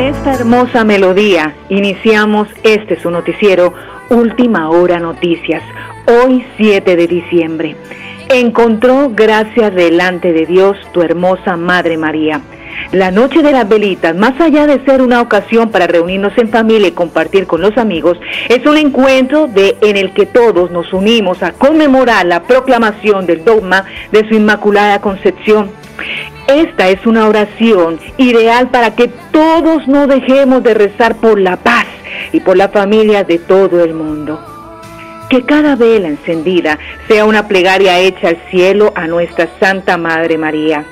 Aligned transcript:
Esta 0.00 0.34
hermosa 0.34 0.84
melodía 0.84 1.54
iniciamos 1.68 2.48
este 2.62 2.98
su 2.98 3.10
noticiero 3.10 3.74
Última 4.08 4.70
Hora 4.70 4.98
Noticias, 4.98 5.62
hoy 6.06 6.44
7 6.56 6.96
de 6.96 7.06
diciembre. 7.06 7.76
Encontró 8.30 9.10
gracia 9.10 9.70
delante 9.70 10.32
de 10.32 10.46
Dios 10.46 10.78
tu 10.92 11.02
hermosa 11.02 11.56
Madre 11.56 11.98
María. 11.98 12.40
La 12.92 13.10
noche 13.10 13.42
de 13.42 13.52
las 13.52 13.68
velitas, 13.68 14.16
más 14.16 14.40
allá 14.40 14.66
de 14.66 14.82
ser 14.84 15.02
una 15.02 15.20
ocasión 15.20 15.70
para 15.70 15.86
reunirnos 15.86 16.36
en 16.38 16.48
familia 16.48 16.88
y 16.88 16.92
compartir 16.92 17.46
con 17.46 17.60
los 17.60 17.76
amigos, 17.76 18.18
es 18.48 18.64
un 18.64 18.78
encuentro 18.78 19.46
de, 19.46 19.76
en 19.82 19.98
el 19.98 20.14
que 20.14 20.24
todos 20.24 20.70
nos 20.70 20.92
unimos 20.94 21.42
a 21.42 21.52
conmemorar 21.52 22.24
la 22.24 22.44
proclamación 22.44 23.26
del 23.26 23.44
dogma 23.44 23.84
de 24.10 24.26
su 24.26 24.34
Inmaculada 24.34 25.00
Concepción 25.00 25.70
esta 26.52 26.88
es 26.88 27.06
una 27.06 27.26
oración 27.26 27.98
ideal 28.16 28.70
para 28.70 28.94
que 28.94 29.08
todos 29.08 29.88
no 29.88 30.06
dejemos 30.06 30.62
de 30.62 30.74
rezar 30.74 31.16
por 31.16 31.40
la 31.40 31.56
paz 31.56 31.86
y 32.32 32.40
por 32.40 32.56
la 32.56 32.68
familia 32.68 33.24
de 33.24 33.38
todo 33.38 33.82
el 33.82 33.94
mundo. 33.94 34.40
Que 35.28 35.42
cada 35.42 35.76
vela 35.76 36.08
encendida 36.08 36.78
sea 37.08 37.24
una 37.24 37.48
plegaria 37.48 37.98
hecha 37.98 38.28
al 38.28 38.38
cielo 38.50 38.92
a 38.94 39.06
nuestra 39.06 39.48
Santa 39.58 39.96
Madre 39.96 40.36
María. 40.36 40.84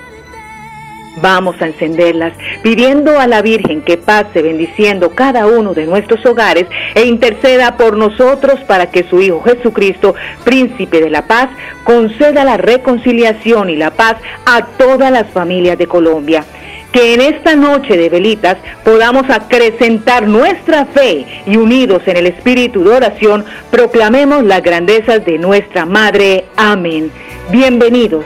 Vamos 1.16 1.60
a 1.60 1.66
encenderlas 1.66 2.32
pidiendo 2.62 3.18
a 3.18 3.26
la 3.26 3.42
Virgen 3.42 3.82
que 3.82 3.96
pase 3.96 4.42
bendiciendo 4.42 5.10
cada 5.10 5.46
uno 5.46 5.74
de 5.74 5.84
nuestros 5.84 6.24
hogares 6.24 6.66
e 6.94 7.04
interceda 7.04 7.76
por 7.76 7.96
nosotros 7.96 8.60
para 8.60 8.90
que 8.90 9.02
su 9.04 9.20
Hijo 9.20 9.42
Jesucristo, 9.42 10.14
príncipe 10.44 11.00
de 11.00 11.10
la 11.10 11.26
paz, 11.26 11.50
conceda 11.82 12.44
la 12.44 12.56
reconciliación 12.56 13.70
y 13.70 13.76
la 13.76 13.90
paz 13.90 14.16
a 14.46 14.64
todas 14.78 15.10
las 15.10 15.28
familias 15.30 15.76
de 15.78 15.88
Colombia. 15.88 16.44
Que 16.92 17.14
en 17.14 17.20
esta 17.20 17.54
noche 17.54 17.96
de 17.96 18.08
velitas 18.08 18.56
podamos 18.84 19.28
acrecentar 19.30 20.26
nuestra 20.26 20.86
fe 20.86 21.24
y 21.46 21.56
unidos 21.56 22.02
en 22.06 22.16
el 22.16 22.26
espíritu 22.26 22.82
de 22.84 22.90
oración 22.90 23.44
proclamemos 23.70 24.44
las 24.44 24.62
grandezas 24.62 25.24
de 25.24 25.38
nuestra 25.38 25.86
Madre. 25.86 26.46
Amén. 26.56 27.12
Bienvenidos 27.50 28.24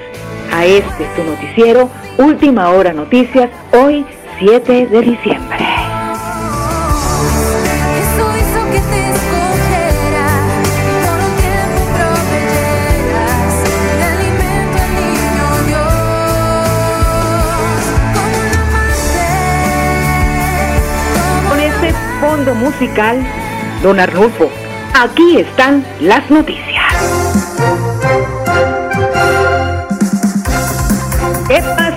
a 0.54 0.64
este 0.64 1.08
su 1.16 1.24
noticiero 1.24 1.90
Última 2.16 2.70
Hora 2.70 2.92
Noticias, 2.92 3.50
hoy 3.72 4.06
7 4.38 4.86
de 4.86 5.00
diciembre. 5.00 5.58
Con 21.48 21.58
este 21.58 21.92
fondo 22.20 22.54
musical, 22.54 23.26
Don 23.82 23.98
Arnulfo, 23.98 24.48
aquí 24.94 25.38
están 25.38 25.84
las 26.00 26.30
noticias. 26.30 27.93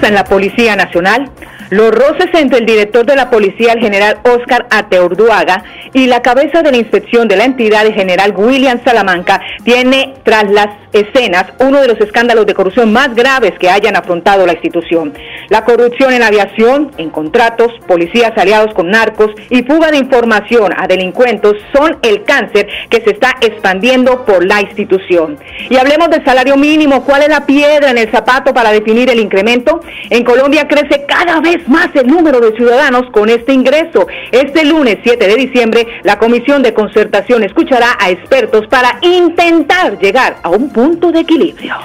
En 0.08 0.16
la 0.16 0.24
Policía 0.24 0.76
Nacional? 0.76 1.30
Los 1.70 1.92
roces 1.92 2.28
entre 2.34 2.60
el 2.60 2.66
director 2.66 3.06
de 3.06 3.16
la 3.16 3.30
policía, 3.30 3.74
el 3.74 3.82
general 3.82 4.20
Oscar 4.24 4.68
Ateorduaga, 4.70 5.64
y 5.94 6.08
la 6.08 6.22
cabeza 6.22 6.62
de 6.62 6.72
la 6.72 6.78
inspección 6.78 7.28
de 7.28 7.36
la 7.36 7.44
entidad, 7.44 7.86
el 7.86 7.94
general 7.94 8.34
William 8.36 8.80
Salamanca, 8.86 9.42
tiene 9.64 10.14
tras 10.24 10.50
las 10.50 10.68
escenas 10.98 11.46
uno 11.60 11.82
de 11.82 11.88
los 11.88 12.00
escándalos 12.00 12.46
de 12.46 12.54
corrupción 12.54 12.92
más 12.92 13.14
graves 13.16 13.54
que 13.60 13.70
hayan 13.70 13.96
afrontado 13.96 14.46
la 14.46 14.54
institución. 14.54 15.14
La 15.50 15.64
corrupción 15.64 16.14
en 16.14 16.24
aviación, 16.24 16.92
en 16.98 17.10
contratos, 17.10 17.72
policías 17.88 18.32
aliados 18.36 18.74
con 18.74 18.90
narcos 18.90 19.32
y 19.50 19.64
fuga 19.64 19.92
de 19.92 19.98
información 19.98 20.74
a 20.76 20.88
delincuentes 20.88 21.54
son 21.74 21.98
el 22.02 22.24
cáncer 22.24 22.68
que 22.90 23.02
se 23.02 23.12
está 23.12 23.36
expandiendo 23.42 24.26
por 24.26 24.46
la 24.46 24.62
institución. 24.62 25.38
Y 25.70 25.78
hablemos 25.78 26.10
del 26.10 26.26
salario 26.26 26.58
mínimo, 26.58 27.04
¿cuál 27.06 27.24
es 27.24 27.30
la 27.30 27.46
piedra 27.46 27.92
en 27.92 27.98
el 27.98 28.12
zapato 28.12 28.54
para 28.54 28.72
definir 28.72 29.10
el 29.10 29.20
incremento? 29.20 29.82
En 30.10 30.24
Colombia 30.24 30.68
crece 30.68 31.06
cada 31.08 31.40
vez 31.40 31.68
más 31.68 31.90
el 31.94 32.08
número 32.08 32.40
de 32.40 32.56
ciudadanos 32.56 33.04
con 33.12 33.30
este 33.30 33.54
ingreso. 33.54 34.08
Este 34.32 34.66
lunes 34.66 34.98
7 35.04 35.28
de 35.28 35.36
diciembre, 35.36 35.88
la 36.04 36.18
Comisión 36.18 36.64
de 36.64 36.74
Concertación 36.74 37.44
escuchará 37.44 37.98
a 38.00 38.10
expertos 38.10 38.68
para 38.68 39.00
intentar 39.02 39.98
llegar 40.00 40.38
a 40.44 40.50
un 40.50 40.70
punto 40.70 40.87
de 40.96 41.20
equilibrio. 41.20 41.76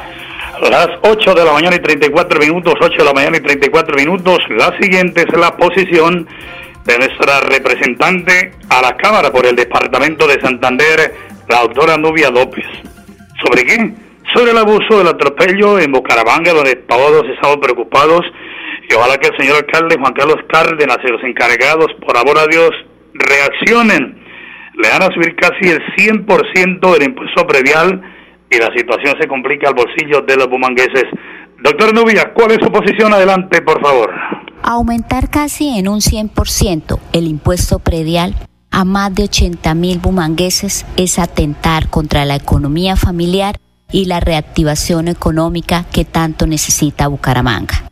Las 0.70 0.88
8 1.02 1.34
de 1.34 1.44
la 1.44 1.52
mañana 1.52 1.76
y 1.76 1.80
34 1.80 2.38
minutos, 2.38 2.74
8 2.80 2.98
de 2.98 3.04
la 3.04 3.12
mañana 3.12 3.36
y 3.36 3.40
34 3.40 3.96
minutos. 3.96 4.38
La 4.50 4.76
siguiente 4.80 5.22
es 5.22 5.38
la 5.38 5.56
posición 5.56 6.28
de 6.84 6.98
nuestra 6.98 7.40
representante 7.40 8.52
a 8.68 8.80
la 8.80 8.96
Cámara 8.96 9.32
por 9.32 9.44
el 9.44 9.56
Departamento 9.56 10.26
de 10.28 10.40
Santander, 10.40 11.14
la 11.48 11.62
doctora 11.62 11.96
Nubia 11.96 12.30
López. 12.30 12.64
¿Sobre 13.44 13.64
qué? 13.64 13.92
Sobre 14.34 14.52
el 14.52 14.58
abuso 14.58 14.98
del 14.98 15.08
atropello 15.08 15.80
en 15.80 15.90
Bucaramanga, 15.90 16.52
donde 16.52 16.76
todos 16.76 17.24
estamos 17.28 17.56
preocupados 17.56 18.22
y 18.88 18.94
ojalá 18.94 19.18
que 19.18 19.28
el 19.28 19.36
señor 19.36 19.56
alcalde 19.56 19.96
Juan 19.98 20.12
Carlos 20.12 20.38
Cárdenas 20.48 20.98
y 21.02 21.08
los 21.08 21.22
encargados, 21.24 21.88
por 22.06 22.16
amor 22.16 22.38
a 22.38 22.46
Dios, 22.46 22.70
reaccionen. 23.14 24.22
Le 24.74 24.88
van 24.88 25.02
a 25.02 25.12
subir 25.12 25.34
casi 25.36 25.70
el 25.70 25.82
100% 25.96 26.92
del 26.92 27.02
impuesto 27.02 27.46
previal 27.46 28.00
y 28.52 28.58
la 28.58 28.70
situación 28.76 29.14
se 29.20 29.26
complica 29.26 29.68
al 29.68 29.74
bolsillo 29.74 30.20
de 30.22 30.36
los 30.36 30.48
bumangueses. 30.48 31.04
Doctor 31.62 31.94
Nubia, 31.94 32.32
¿cuál 32.34 32.52
es 32.52 32.58
su 32.62 32.70
posición? 32.70 33.12
Adelante, 33.12 33.62
por 33.62 33.80
favor. 33.80 34.10
Aumentar 34.62 35.30
casi 35.30 35.78
en 35.78 35.88
un 35.88 36.00
100% 36.00 36.98
el 37.12 37.26
impuesto 37.26 37.78
predial 37.78 38.34
a 38.70 38.84
más 38.84 39.14
de 39.14 39.24
80 39.24 39.74
mil 39.74 39.98
bumangueses 39.98 40.86
es 40.96 41.18
atentar 41.18 41.88
contra 41.88 42.24
la 42.24 42.36
economía 42.36 42.96
familiar 42.96 43.56
y 43.90 44.06
la 44.06 44.20
reactivación 44.20 45.08
económica 45.08 45.84
que 45.92 46.04
tanto 46.04 46.46
necesita 46.46 47.08
Bucaramanga. 47.08 47.90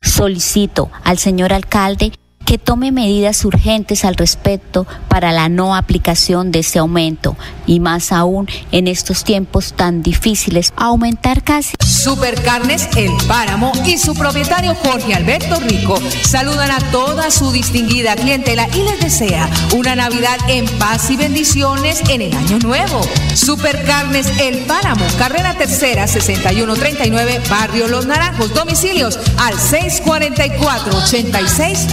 Solicito 0.00 0.90
al 1.04 1.18
señor 1.18 1.52
alcalde 1.52 2.12
que 2.48 2.56
tome 2.56 2.92
medidas 2.92 3.44
urgentes 3.44 4.06
al 4.06 4.14
respecto 4.14 4.86
para 5.08 5.32
la 5.32 5.50
no 5.50 5.76
aplicación 5.76 6.50
de 6.50 6.60
ese 6.60 6.78
aumento 6.78 7.36
y 7.66 7.78
más 7.78 8.10
aún 8.10 8.48
en 8.72 8.88
estos 8.88 9.22
tiempos 9.22 9.74
tan 9.74 10.02
difíciles. 10.02 10.72
Aumentar 10.74 11.42
casi. 11.42 11.74
Supercarnes 11.84 12.88
El 12.96 13.12
Páramo 13.26 13.70
y 13.84 13.98
su 13.98 14.14
propietario 14.14 14.74
Jorge 14.76 15.12
Alberto 15.12 15.60
Rico 15.60 15.98
saludan 16.22 16.70
a 16.70 16.78
toda 16.90 17.30
su 17.30 17.52
distinguida 17.52 18.16
clientela 18.16 18.66
y 18.74 18.82
les 18.82 18.98
desea 18.98 19.46
una 19.76 19.94
Navidad 19.94 20.38
en 20.48 20.64
paz 20.78 21.10
y 21.10 21.18
bendiciones 21.18 22.00
en 22.08 22.22
el 22.22 22.32
año 22.34 22.58
nuevo. 22.60 23.02
Supercarnes 23.34 24.26
El 24.40 24.60
Páramo, 24.60 25.04
carrera 25.18 25.52
tercera 25.58 26.06
6139, 26.06 27.42
Barrio 27.50 27.88
Los 27.88 28.06
Naranjos, 28.06 28.54
domicilios 28.54 29.18
al 29.36 29.52
644 29.58 30.96
86 30.96 31.88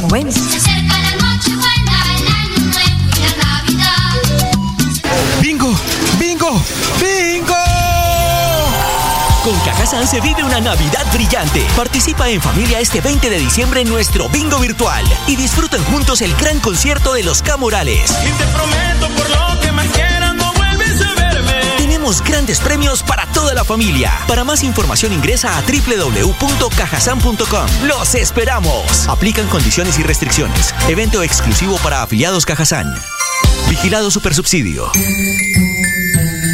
con 9.46 9.60
Cajazán 9.60 10.08
se 10.08 10.20
vive 10.22 10.44
una 10.44 10.60
Navidad 10.60 11.06
brillante. 11.14 11.64
Participa 11.78 12.28
en 12.30 12.42
familia 12.42 12.80
este 12.80 13.00
20 13.00 13.30
de 13.30 13.38
diciembre 13.38 13.82
en 13.82 13.90
nuestro 13.90 14.28
bingo 14.28 14.58
virtual 14.58 15.06
y 15.28 15.36
disfruten 15.36 15.84
juntos 15.84 16.22
el 16.22 16.34
gran 16.36 16.60
concierto 16.60 17.14
de 17.14 17.22
los 17.22 17.44
Camorales. 17.44 18.10
Y 18.26 18.32
te 18.32 18.46
prometo 18.48 19.08
por 19.10 19.30
lo 19.30 19.62
que 19.62 19.72
más 19.72 19.86
quieras 19.90 20.25
grandes 22.06 22.60
premios 22.60 23.02
para 23.02 23.26
toda 23.28 23.54
la 23.54 23.64
familia. 23.64 24.12
Para 24.28 24.44
más 24.44 24.64
información 24.64 25.12
ingresa 25.12 25.58
a 25.58 25.62
www.cajasan.com. 25.62 27.88
¡Los 27.88 28.16
esperamos! 28.16 29.08
Aplican 29.08 29.48
condiciones 29.48 29.98
y 29.98 30.04
restricciones. 30.04 30.74
Evento 30.88 31.24
exclusivo 31.24 31.78
para 31.78 32.04
afiliados 32.04 32.46
Cajazán. 32.46 32.94
Vigilado 33.70 34.12
Supersubsidio. 34.12 34.92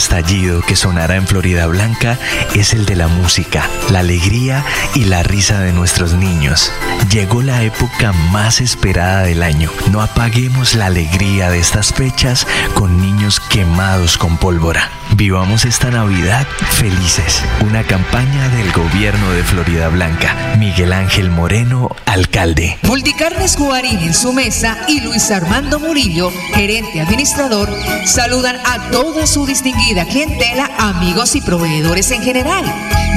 Estallido 0.00 0.62
que 0.62 0.76
sonará 0.76 1.16
en 1.16 1.26
Florida 1.26 1.66
Blanca 1.66 2.18
es 2.54 2.72
el 2.72 2.86
de 2.86 2.96
la 2.96 3.06
música, 3.06 3.68
la 3.90 3.98
alegría 3.98 4.64
y 4.94 5.04
la 5.04 5.22
risa 5.22 5.60
de 5.60 5.74
nuestros 5.74 6.14
niños. 6.14 6.72
Llegó 7.10 7.42
la 7.42 7.62
época 7.64 8.12
más 8.32 8.62
esperada 8.62 9.24
del 9.24 9.42
año. 9.42 9.70
No 9.90 10.00
apaguemos 10.00 10.74
la 10.74 10.86
alegría 10.86 11.50
de 11.50 11.58
estas 11.58 11.92
fechas 11.92 12.46
con 12.72 12.98
niños 12.98 13.40
quemados 13.40 14.16
con 14.16 14.38
pólvora. 14.38 14.88
Vivamos 15.16 15.66
esta 15.66 15.90
Navidad 15.90 16.46
felices. 16.70 17.42
Una 17.66 17.82
campaña 17.82 18.48
del 18.50 18.72
gobierno 18.72 19.30
de 19.32 19.42
Florida 19.42 19.88
Blanca. 19.88 20.34
Miguel 20.58 20.94
Ángel 20.94 21.30
Moreno, 21.30 21.94
alcalde. 22.06 22.78
Multicarnes 22.82 23.58
Guarín 23.58 23.98
en 23.98 24.14
su 24.14 24.32
mesa 24.32 24.78
y 24.88 25.00
Luis 25.00 25.30
Armando 25.30 25.78
Murillo, 25.78 26.30
gerente 26.54 27.00
administrador, 27.00 27.68
saludan 28.06 28.56
a 28.64 28.90
toda 28.90 29.26
su 29.26 29.44
distinguida 29.46 29.89
clientela, 29.94 30.70
amigos 30.78 31.34
y 31.34 31.40
proveedores 31.40 32.10
en 32.12 32.22
general. 32.22 32.64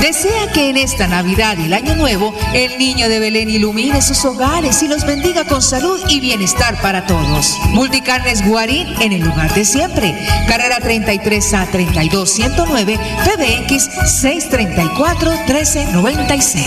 Desea 0.02 0.52
que 0.52 0.70
en 0.70 0.78
esta 0.78 1.08
Navidad 1.08 1.56
y 1.58 1.66
el 1.66 1.74
Año 1.74 1.96
Nuevo 1.96 2.34
el 2.54 2.78
niño 2.80 3.08
de 3.10 3.20
Belén 3.20 3.50
ilumine 3.50 4.02
sus 4.02 4.25
hogares 4.25 4.81
y 4.81 4.88
los 4.88 5.06
bendiga 5.06 5.46
con 5.46 5.62
salud 5.62 6.02
y 6.10 6.20
bienestar 6.20 6.81
para 6.81 7.06
todos. 7.06 7.58
Multicarnes 7.70 8.46
Guarín 8.46 8.88
en 9.02 9.14
el 9.14 9.22
lugar 9.22 9.54
de 9.54 9.66
siempre. 9.66 10.28
Carrera 10.48 10.80
33 10.80 11.54
a 11.54 11.68
30 11.68 12.02
32109 12.02 12.98
PBX 12.98 13.90
634 14.22 15.31
1396. 15.48 16.66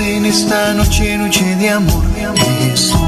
en 0.00 0.24
esta 0.24 0.72
noche, 0.74 1.18
noche 1.18 1.56
de 1.56 1.70
amor, 1.70 2.04
Jesús. 2.60 3.07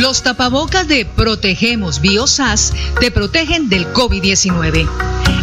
Los 0.00 0.24
tapabocas 0.24 0.88
de 0.88 1.04
Protegemos 1.04 2.00
Biosas 2.00 2.72
te 2.98 3.12
protegen 3.12 3.68
del 3.68 3.86
COVID-19. 3.92 4.88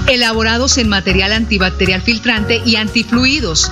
Elaborados 0.08 0.78
en 0.78 0.90
material 0.90 1.32
antibacterial 1.32 2.02
filtrante 2.02 2.62
y 2.66 2.76
antifluidos, 2.76 3.72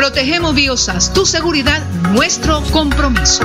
Protegemos 0.00 0.54
Biosas, 0.54 1.12
tu 1.12 1.26
seguridad, 1.26 1.82
nuestro 2.14 2.62
compromiso. 2.72 3.44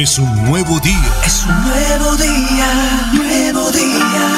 Es 0.00 0.16
un 0.20 0.30
nuevo 0.46 0.78
día. 0.78 1.10
Es 1.26 1.44
un 1.44 1.58
nuevo 1.66 2.14
día, 2.14 2.70
nuevo 3.18 3.66
día. 3.74 4.30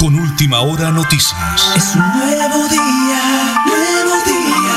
Con 0.00 0.18
última 0.18 0.58
hora 0.58 0.90
noticias. 0.90 1.38
Es 1.76 1.94
un 1.94 2.02
nuevo 2.02 2.66
día, 2.66 3.62
nuevo 3.62 4.18
día. 4.26 4.74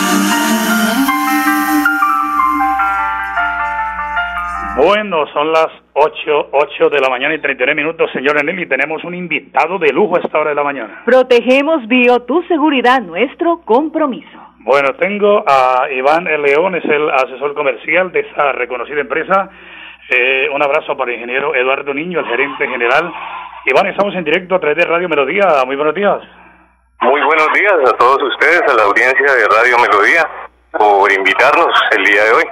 Bueno, 4.77 5.25
son 5.33 5.51
las 5.51 5.69
8, 5.93 6.49
8 6.51 6.89
de 6.91 6.99
la 6.99 7.09
mañana 7.09 7.33
y 7.33 7.39
39 7.41 7.73
minutos, 7.73 8.11
señora 8.13 8.43
Nelly. 8.43 8.67
Tenemos 8.67 9.03
un 9.03 9.15
invitado 9.15 9.79
de 9.79 9.91
lujo 9.91 10.17
a 10.17 10.19
esta 10.19 10.37
hora 10.37 10.51
de 10.51 10.55
la 10.55 10.63
mañana. 10.63 11.01
Protegemos 11.03 11.87
Bio, 11.87 12.19
tu 12.19 12.43
seguridad, 12.43 13.01
nuestro 13.01 13.61
compromiso. 13.65 14.37
Bueno, 14.59 14.93
tengo 14.99 15.43
a 15.47 15.89
Iván 15.91 16.25
León, 16.25 16.75
es 16.75 16.85
el 16.85 17.09
asesor 17.09 17.55
comercial 17.55 18.11
de 18.11 18.19
esa 18.19 18.51
reconocida 18.51 19.01
empresa 19.01 19.49
eh, 20.09 20.47
un 20.53 20.61
abrazo 20.61 20.95
para 20.95 21.11
el 21.11 21.17
ingeniero 21.17 21.55
Eduardo 21.55 21.93
Niño, 21.93 22.19
el 22.19 22.25
gerente 22.27 22.67
general. 22.67 23.11
Iván, 23.65 23.87
estamos 23.87 24.13
en 24.15 24.23
directo 24.23 24.55
a 24.55 24.59
través 24.59 24.77
de 24.77 24.85
Radio 24.85 25.09
Melodía. 25.09 25.47
Muy 25.65 25.75
buenos 25.75 25.95
días. 25.95 26.19
Muy 27.01 27.21
buenos 27.21 27.47
días 27.53 27.73
a 27.87 27.97
todos 27.97 28.21
ustedes, 28.21 28.61
a 28.61 28.73
la 28.73 28.83
audiencia 28.83 29.33
de 29.33 29.47
Radio 29.47 29.77
Melodía, 29.79 30.27
por 30.71 31.11
invitarnos 31.11 31.81
el 31.97 32.05
día 32.05 32.23
de 32.23 32.31
hoy. 32.31 32.43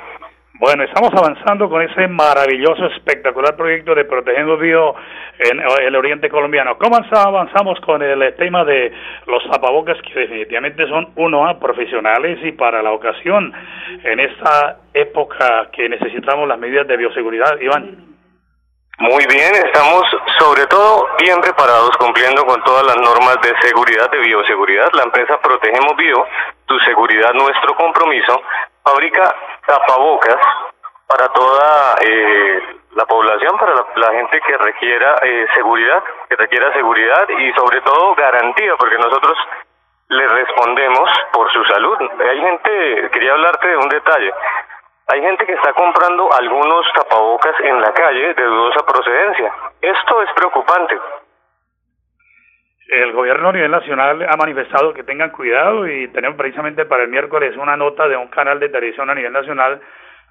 Bueno, 0.66 0.86
estamos 0.86 1.12
avanzando 1.14 1.68
con 1.68 1.82
ese 1.82 2.08
maravilloso, 2.08 2.86
espectacular 2.86 3.54
proyecto 3.58 3.94
de 3.94 4.06
Protegiendo 4.06 4.56
Bio 4.56 4.96
en, 5.38 5.60
el 5.60 5.94
oriente 5.94 6.30
colombiano. 6.30 6.78
¿Cómo 6.78 6.96
avanzamos 6.96 7.82
con 7.82 8.02
el 8.02 8.34
tema 8.36 8.64
de 8.64 8.94
los 9.28 9.44
tapabocas 9.52 9.98
que 10.04 10.22
definitivamente 10.22 10.88
son 10.88 11.12
uno 11.18 11.46
a 11.46 11.60
profesionales 11.60 12.40
y 12.44 12.54
para 12.54 12.82
la 12.82 12.94
ocasión 12.94 13.52
en 14.06 14.22
esta 14.22 14.78
época 14.94 15.68
que 15.74 15.90
necesitamos 15.90 16.48
las 16.48 16.58
medidas 16.58 16.88
de 16.88 16.96
bioseguridad, 16.96 17.60
Iván? 17.60 18.16
Muy 19.00 19.26
bien, 19.28 19.52
estamos 19.66 20.04
sobre 20.40 20.66
todo 20.68 21.10
bien 21.20 21.42
preparados 21.42 21.92
cumpliendo 21.98 22.46
con 22.46 22.64
todas 22.64 22.86
las 22.86 22.96
normas 23.04 23.36
de 23.42 23.52
seguridad, 23.68 24.10
de 24.10 24.20
bioseguridad. 24.20 24.88
La 24.94 25.04
empresa 25.04 25.42
Protegemos 25.42 25.98
Bio, 25.98 26.26
tu 26.68 26.80
seguridad, 26.80 27.34
nuestro 27.34 27.76
compromiso, 27.76 28.42
fabrica 28.82 29.36
tapabocas 29.66 30.38
para 31.08 31.28
toda 31.30 31.96
eh, 32.02 32.60
la 32.96 33.06
población, 33.06 33.58
para 33.58 33.74
la, 33.96 34.12
gente 34.14 34.42
que 34.42 34.58
requiera 34.58 35.16
eh, 35.24 35.48
seguridad, 35.56 36.04
que 36.30 36.36
requiera 36.36 36.74
seguridad 36.74 37.28
y 37.30 37.54
sobre 37.54 37.82
todo 37.82 38.16
garantía, 38.16 38.76
porque 38.78 38.98
nosotros 38.98 39.38
le 40.10 40.28
respondemos 40.28 41.10
por 41.32 41.52
su 41.52 41.64
salud. 41.66 41.98
Hay 42.20 42.40
gente, 42.40 43.10
quería 43.12 43.34
hablarte 43.34 43.68
de 43.68 43.78
un 43.78 43.90
detalle. 43.90 44.34
Hay 45.08 45.22
gente 45.22 45.46
que 45.46 45.54
está 45.54 45.74
comprando 45.74 46.30
algunos 46.34 46.86
tapabocas 46.94 47.56
en 47.60 47.82
la 47.82 47.94
calle 47.94 48.34
de 48.34 48.44
dudosa 48.44 48.86
procedencia. 48.86 49.54
Esto 49.82 50.22
es 50.22 50.32
preocupante. 50.34 50.98
El 52.94 53.12
gobierno 53.12 53.50
a 53.50 53.54
nivel 53.54 53.72
nacional 53.72 54.24
ha 54.30 54.38
manifestado 54.38 54.94
que 54.94 55.04
tengan 55.04 55.32
cuidado 55.32 55.88
y 55.88 56.08
tenemos 56.10 56.38
precisamente 56.38 56.86
para 56.86 57.04
el 57.04 57.10
miércoles 57.10 57.58
una 57.58 57.76
nota 57.76 58.08
de 58.08 58.16
un 58.16 58.28
canal 58.28 58.60
de 58.60 58.70
televisión 58.70 59.10
a 59.10 59.16
nivel 59.16 59.34
nacional 59.34 59.82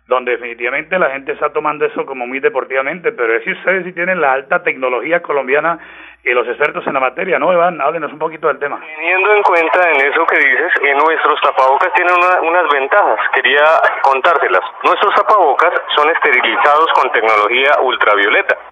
donde 0.06 0.32
definitivamente 0.32 0.98
la 0.98 1.10
gente 1.10 1.32
está 1.32 1.52
tomando 1.52 1.84
eso 1.86 2.04
como 2.04 2.26
muy 2.26 2.40
deportivamente, 2.40 3.12
pero 3.12 3.34
es 3.34 3.44
que 3.44 3.52
ustedes 3.52 3.84
sí 3.84 3.92
tienen 3.92 4.20
la 4.20 4.32
alta 4.32 4.62
tecnología 4.62 5.22
colombiana 5.22 5.78
y 6.24 6.30
los 6.30 6.46
expertos 6.46 6.86
en 6.86 6.94
la 6.94 7.00
materia, 7.00 7.38
¿no, 7.38 7.52
Iván? 7.52 7.80
Háblenos 7.80 8.12
un 8.12 8.18
poquito 8.18 8.46
del 8.46 8.58
tema. 8.58 8.80
Teniendo 8.80 9.34
en 9.34 9.42
cuenta 9.42 9.90
en 9.90 10.12
eso 10.12 10.26
que 10.26 10.38
dices, 10.38 10.72
nuestros 11.04 11.40
tapabocas 11.40 11.92
tienen 11.94 12.14
unas 12.42 12.68
ventajas, 12.72 13.18
quería 13.34 13.64
contárselas. 14.02 14.62
Nuestros 14.84 15.14
tapabocas 15.14 15.72
son 15.96 16.10
esterilizados 16.10 16.92
con 16.94 17.10
tecnología 17.10 17.70
ultravioleta. 17.82 18.71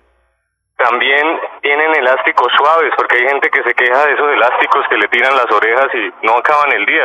También 0.80 1.40
tienen 1.60 1.94
elásticos 1.94 2.50
suaves, 2.56 2.94
porque 2.96 3.16
hay 3.16 3.28
gente 3.28 3.50
que 3.50 3.62
se 3.62 3.75
queja 3.75 4.06
de 4.06 4.14
esos 4.14 4.32
elásticos 4.32 4.88
que 4.88 4.96
le 4.96 5.08
tiran 5.08 5.37
las 5.37 5.50
orejas 5.52 5.88
y 5.94 6.10
no 6.22 6.32
acaban 6.38 6.72
el 6.72 6.87
día, 6.87 7.04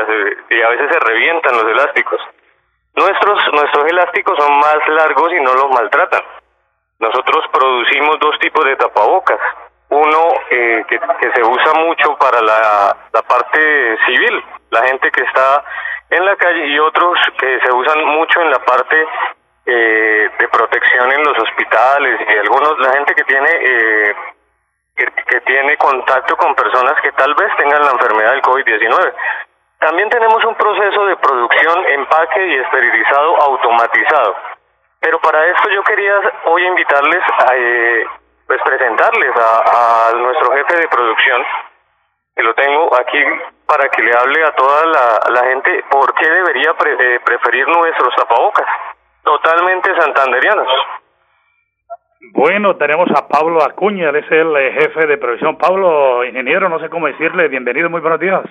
y 0.49 0.61
a 0.61 0.69
veces 0.69 0.91
se 0.93 0.99
revientan 0.99 1.57
los 1.57 1.65
elásticos. 1.65 2.21
Nuestros, 2.95 3.37
nuestros 3.51 3.85
elásticos 3.91 4.37
son 4.39 4.57
más 4.59 4.77
largos 4.87 5.29
y 5.33 5.41
no 5.41 5.53
los 5.55 5.69
maltratan. 5.71 6.23
Nosotros 6.99 7.43
producimos 7.51 8.17
dos 8.19 8.39
tipos 8.39 8.63
de 8.63 8.77
tapabocas. 8.77 9.39
Uno 9.89 10.21
eh, 10.49 10.85
que, 10.87 10.97
se 11.35 11.43
usa 11.43 11.73
mucho 11.73 12.17
para 12.17 12.39
la, 12.41 12.95
la 13.11 13.21
parte 13.23 13.97
civil, 14.05 14.41
la 14.69 14.83
gente 14.83 15.11
que 15.11 15.21
está 15.21 15.65
en 16.11 16.25
la 16.25 16.37
calle, 16.37 16.65
y 16.65 16.79
otros 16.79 17.19
que 17.37 17.59
se 17.59 17.75
usan 17.75 18.05
mucho 18.05 18.39
en 18.39 18.51
la 18.51 18.59
parte 18.59 19.05
eh, 19.65 20.29
de 20.37 20.47
protección 20.49 21.11
en 21.11 21.23
los 21.23 21.37
hospitales 21.39 22.21
y 22.27 22.37
algunos, 22.37 22.77
la 22.79 22.93
gente 22.93 23.15
que 23.15 23.23
tiene 23.23 23.49
eh, 23.49 24.15
que, 24.95 25.41
tiene 25.41 25.77
contacto 25.77 26.37
con 26.37 26.55
personas 26.55 26.93
que 27.01 27.11
tal 27.13 27.33
vez 27.35 27.55
tengan 27.57 27.83
la 27.83 27.91
enfermedad 27.91 28.31
del 28.31 28.41
COVID-19. 28.41 29.13
También 29.79 30.09
tenemos 30.09 30.43
un 30.45 30.55
proceso 30.55 31.05
de 31.05 31.17
producción, 31.17 31.85
empaque 31.87 32.47
y 32.47 32.55
esterilizado 32.55 33.41
automatizado. 33.41 34.35
Pero 34.99 35.19
para 35.19 35.45
esto 35.45 35.69
yo 35.69 35.83
quería 35.83 36.13
hoy 36.45 36.65
invitarles 36.65 37.23
a 37.37 37.55
eh, 37.55 38.05
pues 38.47 38.61
presentarles 38.63 39.35
a, 39.35 40.11
nuestro 40.15 40.51
jefe 40.53 40.77
de 40.77 40.87
producción, 40.87 41.43
que 42.35 42.43
lo 42.43 42.53
tengo 42.53 42.89
aquí 42.97 43.23
para 43.65 43.89
que 43.89 44.01
le 44.01 44.15
hable 44.17 44.43
a 44.43 44.51
toda 44.55 44.85
la, 45.29 45.43
gente 45.43 45.83
por 45.89 46.13
qué 46.13 46.29
debería 46.29 46.73
eh, 46.85 47.19
preferir 47.23 47.67
nuestros 47.67 48.15
tapabocas, 48.15 48.67
totalmente 49.25 49.89
santanderianos. 49.99 50.67
Bueno, 52.31 52.75
tenemos 52.77 53.09
a 53.11 53.27
Pablo 53.27 53.61
Acuña, 53.63 54.09
él 54.09 54.15
es 54.17 54.31
el 54.31 54.55
eh, 54.55 54.71
jefe 54.73 55.05
de 55.05 55.17
producción. 55.17 55.57
Pablo, 55.57 56.23
ingeniero, 56.23 56.69
no 56.69 56.79
sé 56.79 56.89
cómo 56.89 57.07
decirle, 57.07 57.47
bienvenido, 57.47 57.89
muy 57.89 58.01
buenos 58.01 58.19
días. 58.19 58.43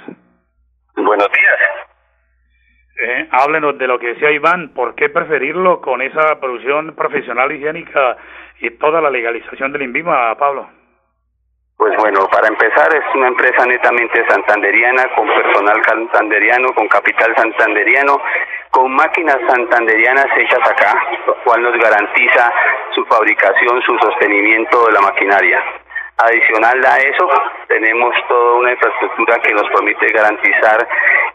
Buenos 0.97 1.29
días. 1.33 1.55
Eh, 3.03 3.29
háblenos 3.33 3.77
de 3.79 3.87
lo 3.89 3.99
que 3.99 4.15
decía 4.15 4.31
Iván, 4.31 4.73
¿por 4.75 4.95
qué 4.95 5.09
preferirlo 5.09 5.81
con 5.81 6.01
esa 6.03 6.39
producción 6.39 6.95
profesional 6.95 7.51
higiénica 7.51 8.17
y 8.61 8.71
toda 8.71 9.01
la 9.01 9.11
legalización 9.11 9.73
del 9.73 9.83
INVIMA, 9.83 10.37
Pablo? 10.37 10.69
Pues 11.77 11.97
bueno, 11.99 12.29
para 12.31 12.47
empezar 12.47 12.89
es 12.95 13.15
una 13.15 13.29
empresa 13.29 13.67
netamente 13.67 14.25
santanderiana, 14.29 15.03
con 15.17 15.27
personal 15.27 15.83
santanderiano, 15.85 16.73
con 16.73 16.87
capital 16.87 17.35
santanderiano, 17.37 18.21
con 18.75 18.93
máquinas 18.93 19.39
santanderianas 19.47 20.27
hechas 20.37 20.69
acá, 20.69 20.93
lo 21.27 21.35
cual 21.45 21.63
nos 21.63 21.79
garantiza 21.79 22.53
su 22.93 23.05
fabricación, 23.07 23.81
su 23.83 23.97
sostenimiento 23.99 24.87
de 24.87 24.93
la 24.93 25.01
maquinaria. 25.01 25.63
Adicional 26.19 26.85
a 26.85 26.97
eso, 26.99 27.29
tenemos 27.69 28.15
toda 28.27 28.55
una 28.55 28.73
infraestructura 28.73 29.39
que 29.39 29.55
nos 29.55 29.71
permite 29.71 30.07
garantizar 30.13 30.89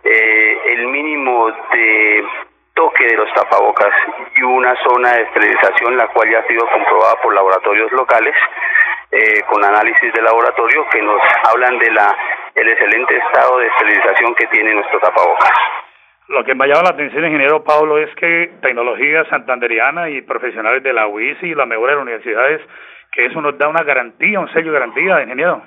eh, 0.04 0.62
el 0.74 0.88
mínimo 0.88 1.50
de 1.72 2.26
toque 2.74 3.06
de 3.06 3.16
los 3.16 3.34
tapabocas 3.34 3.94
y 4.36 4.44
una 4.44 4.76
zona 4.84 5.14
de 5.14 5.22
esterilización, 5.24 5.96
la 5.96 6.08
cual 6.08 6.30
ya 6.30 6.40
ha 6.40 6.48
sido 6.48 6.68
comprobada 6.68 7.16
por 7.22 7.34
laboratorios 7.34 7.92
locales, 7.94 8.36
eh, 9.12 9.42
con 9.50 9.64
análisis 9.64 10.12
de 10.12 10.22
laboratorio 10.22 10.86
que 10.90 11.02
nos 11.02 11.22
hablan 11.50 11.80
de 11.80 11.92
la 11.92 12.18
el 12.56 12.68
excelente 12.68 13.18
estado 13.18 13.60
de 13.60 13.68
esterilización 13.68 14.36
que 14.36 14.48
tiene 14.48 14.74
nuestro 14.74 15.00
tapabocas. 15.00 15.89
Lo 16.30 16.44
que 16.44 16.54
me 16.54 16.68
llama 16.68 16.84
la 16.84 16.90
atención, 16.92 17.26
ingeniero 17.26 17.64
Pablo, 17.64 17.98
es 17.98 18.14
que 18.16 18.52
tecnología 18.62 19.26
santanderiana 19.26 20.10
y 20.10 20.22
profesionales 20.22 20.84
de 20.84 20.94
la 20.94 21.08
UIS 21.08 21.42
y 21.42 21.56
la 21.56 21.66
mejor 21.66 21.90
de 21.90 21.96
las 21.96 22.04
universidades 22.04 22.62
que 23.12 23.26
eso 23.26 23.42
nos 23.42 23.58
da 23.58 23.68
una 23.68 23.82
garantía, 23.82 24.40
un 24.40 24.52
sello 24.54 24.72
de 24.72 24.80
garantía, 24.80 25.24
ingeniero. 25.24 25.64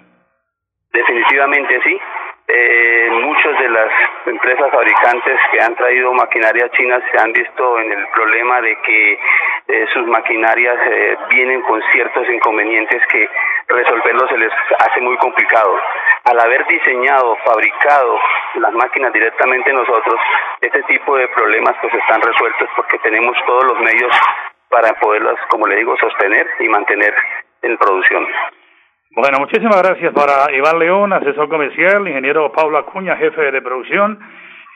Definitivamente 0.92 1.80
sí. 1.82 2.00
Eh, 2.46 3.08
muchas 3.10 3.58
de 3.58 3.68
las 3.70 3.88
empresas 4.26 4.70
fabricantes 4.70 5.40
que 5.50 5.60
han 5.60 5.74
traído 5.74 6.12
maquinaria 6.12 6.68
china 6.70 7.00
se 7.10 7.18
han 7.18 7.32
visto 7.32 7.80
en 7.80 7.92
el 7.92 8.06
problema 8.08 8.60
de 8.60 8.76
que 8.82 9.18
eh, 9.68 9.86
sus 9.92 10.06
maquinarias 10.06 10.76
eh, 10.90 11.16
vienen 11.30 11.62
con 11.62 11.80
ciertos 11.92 12.28
inconvenientes 12.28 13.00
que 13.06 13.28
resolverlos 13.68 14.28
se 14.28 14.38
les 14.38 14.52
hace 14.78 15.00
muy 15.00 15.16
complicado. 15.16 15.80
Al 16.24 16.38
haber 16.38 16.64
diseñado, 16.66 17.36
fabricado 17.44 18.18
las 18.60 18.72
máquinas 18.74 19.12
directamente 19.12 19.72
nosotros, 19.72 20.20
este 20.60 20.82
tipo 20.84 21.16
de 21.16 21.26
problemas 21.28 21.74
pues 21.80 21.92
están 21.94 22.20
resueltos 22.20 22.68
porque 22.76 22.98
tenemos 22.98 23.36
todos 23.44 23.64
los 23.64 23.78
medios 23.80 24.12
para 24.68 24.92
poderlas, 25.00 25.36
como 25.50 25.66
le 25.66 25.76
digo, 25.76 25.96
sostener 25.96 26.46
y 26.60 26.68
mantener 26.68 27.14
en 27.62 27.76
producción. 27.76 28.26
Bueno, 29.14 29.40
muchísimas 29.40 29.82
gracias 29.82 30.12
para 30.14 30.50
Iván 30.54 30.78
León, 30.78 31.12
asesor 31.12 31.48
comercial, 31.48 32.06
ingeniero 32.06 32.52
Pablo 32.52 32.78
Acuña, 32.78 33.16
jefe 33.16 33.50
de 33.50 33.60
producción. 33.60 34.18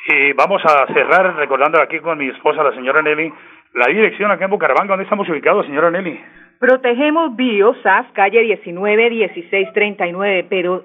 Y 0.09 0.33
vamos 0.35 0.63
a 0.65 0.87
cerrar 0.93 1.37
recordando 1.37 1.81
aquí 1.81 2.01
con 2.01 2.19
mi 2.19 2.29
esposa, 2.29 2.63
la 2.63 2.73
señora 2.73 3.03
Nelly, 3.03 3.33
la 3.75 3.87
dirección 3.87 4.31
acá 4.31 4.45
en 4.45 4.51
Bucaramanga. 4.51 4.93
¿Dónde 4.93 5.05
estamos 5.05 5.29
ubicados, 5.29 5.65
señora 5.67 5.91
Nelly? 5.91 6.21
Protegemos 6.61 7.35
Bio, 7.35 7.75
SAS, 7.83 8.07
calle 8.13 8.41
19 8.43 9.11
1639, 9.11 10.47
pero 10.51 10.85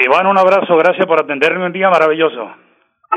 Iván, 0.00 0.28
un 0.28 0.38
abrazo, 0.38 0.76
gracias 0.76 1.04
por 1.06 1.18
atenderme 1.18 1.66
un 1.66 1.72
día 1.72 1.90
maravilloso. 1.90 2.54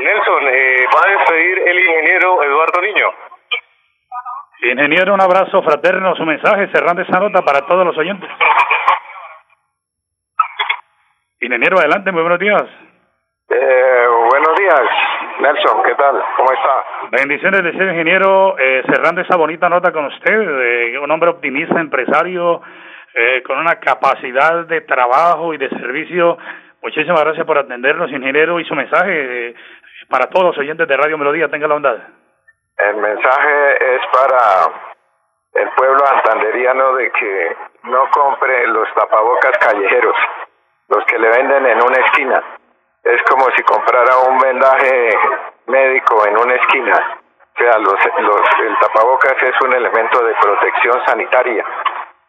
Nelson, 0.00 0.48
eh, 0.48 0.84
va 0.92 1.06
a 1.06 1.16
despedir 1.16 1.58
el 1.68 1.78
ingeniero 1.78 2.42
Eduardo 2.42 2.80
Niño. 2.80 3.08
Ingeniero, 4.62 5.14
un 5.14 5.20
abrazo 5.20 5.62
fraterno, 5.62 6.16
su 6.16 6.24
mensaje 6.24 6.68
cerrando 6.72 7.02
esa 7.02 7.20
nota 7.20 7.42
para 7.42 7.60
todos 7.66 7.86
los 7.86 7.96
oyentes. 7.96 8.28
Ingeniero, 11.40 11.78
adelante, 11.78 12.10
muy 12.10 12.22
buenos 12.22 12.40
días. 12.40 12.64
Eh, 13.48 14.06
buenos 14.30 14.56
días, 14.58 14.82
Nelson, 15.38 15.82
¿qué 15.84 15.94
tal? 15.94 16.20
¿Cómo 16.36 16.52
está? 16.52 17.16
Bendiciones 17.16 17.62
de 17.62 17.72
ser 17.74 17.88
ingeniero, 17.90 18.56
eh, 18.58 18.82
cerrando 18.92 19.20
esa 19.20 19.36
bonita 19.36 19.68
nota 19.68 19.92
con 19.92 20.06
usted, 20.06 20.98
un 20.98 21.10
hombre 21.12 21.30
optimista, 21.30 21.78
empresario, 21.78 22.60
eh, 23.14 23.42
con 23.46 23.58
una 23.58 23.76
capacidad 23.76 24.66
de 24.66 24.80
trabajo 24.80 25.52
y 25.52 25.58
de 25.58 25.68
servicio 25.68 26.38
Muchísimas 26.82 27.20
gracias 27.20 27.46
por 27.46 27.58
atendernos, 27.58 28.10
ingeniero, 28.10 28.58
y 28.58 28.64
su 28.64 28.74
mensaje 28.74 29.48
eh, 29.48 29.54
para 30.08 30.26
todos 30.26 30.56
oyentes 30.58 30.88
de 30.88 30.96
Radio 30.96 31.16
Melodía. 31.16 31.48
Tenga 31.48 31.68
la 31.68 31.74
bondad. 31.74 31.96
El 32.76 32.96
mensaje 32.96 33.94
es 33.94 34.00
para 34.12 34.72
el 35.54 35.68
pueblo 35.70 36.04
antanderiano 36.12 36.94
de 36.96 37.10
que 37.12 37.56
no 37.84 38.10
compre 38.10 38.66
los 38.66 38.92
tapabocas 38.94 39.58
callejeros, 39.58 40.16
los 40.88 41.04
que 41.04 41.18
le 41.18 41.28
venden 41.28 41.66
en 41.66 41.78
una 41.82 42.04
esquina. 42.04 42.42
Es 43.04 43.22
como 43.30 43.46
si 43.56 43.62
comprara 43.62 44.18
un 44.28 44.38
vendaje 44.38 45.10
médico 45.66 46.26
en 46.26 46.36
una 46.36 46.54
esquina. 46.54 47.18
O 47.54 47.58
sea, 47.58 47.78
los, 47.78 47.98
los, 48.22 48.40
el 48.60 48.78
tapabocas 48.80 49.36
es 49.40 49.60
un 49.60 49.72
elemento 49.72 50.24
de 50.24 50.34
protección 50.34 51.04
sanitaria 51.06 51.64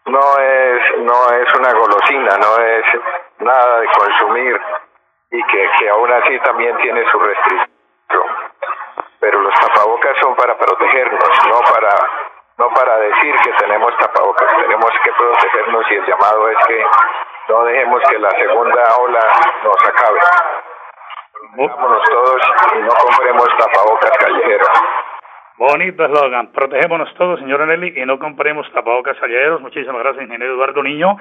no 0.06 0.40
es 0.40 0.98
no 1.00 1.32
es 1.32 1.54
una 1.56 1.74
golosina, 1.74 2.38
no 2.38 2.64
es 2.64 2.84
nada 3.40 3.80
de 3.80 3.88
consumir 3.88 4.62
y 5.32 5.44
que, 5.44 5.72
que 5.80 5.90
aún 5.90 6.12
así 6.12 6.40
también 6.40 6.78
tiene 6.78 7.10
su 7.12 7.20
restricción. 7.20 7.68
Pero 9.20 9.42
los 9.42 9.54
tapabocas 9.56 10.18
son 10.22 10.36
para 10.36 10.58
protegernos, 10.58 11.30
no 11.48 11.60
para 11.74 11.90
no 12.58 12.70
para 12.70 12.98
decir 12.98 13.36
que 13.44 13.52
tenemos 13.54 13.98
tapabocas, 13.98 14.48
tenemos 14.58 14.92
que 15.04 15.12
protegernos 15.12 15.92
y 15.92 15.96
el 15.96 16.06
llamado 16.06 16.50
es 16.50 16.58
que 16.68 16.86
no 17.50 17.64
dejemos 17.64 18.02
que 18.10 18.20
la 18.20 18.30
segunda 18.30 18.96
ola 18.98 19.20
nos 19.64 19.90
acabe. 19.90 20.20
Vámonos 21.56 22.04
todos 22.10 22.42
y 22.76 22.78
no 22.78 22.94
compremos 22.94 23.48
tapabocas 23.58 24.12
callejeros. 24.20 24.70
Bonito 25.66 26.04
eslogan. 26.04 26.52
Protegémonos 26.52 27.14
todos, 27.16 27.40
señora 27.40 27.66
Nelly, 27.66 27.94
y 27.96 28.06
no 28.06 28.20
compremos 28.20 28.70
tapabocas 28.74 29.16
callejeros. 29.18 29.62
Muchísimas 29.62 30.04
gracias, 30.04 30.26
ingeniero 30.26 30.56
Eduardo 30.56 30.84
Niño. 30.84 31.16